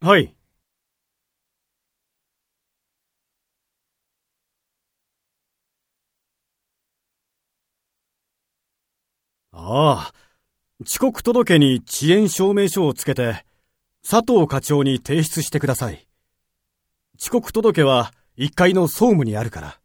[0.00, 0.34] はい。
[9.52, 10.14] ああ、
[10.80, 13.44] 遅刻届に遅延証明書をつけて、
[14.08, 16.06] 佐藤課長に提出してください。
[17.20, 19.80] 遅刻届は1階の総務にあるから。